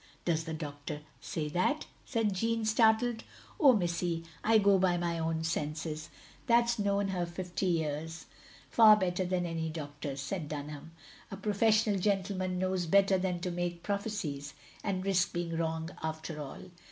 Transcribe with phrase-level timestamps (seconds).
[0.25, 3.23] "Does the doctor say that?" said Jeanne, startled.
[3.59, 6.09] "Oh, missy, I go by my own senses,
[6.47, 8.25] that's OP GROSVENOR SQUARE 55 known her fifty years—
[8.75, 10.93] ^far better than any doctors," said Dunham.
[11.29, 16.41] "A professional gentle man knows better than to make prophecies and risk being wrong after
[16.41, 16.63] all.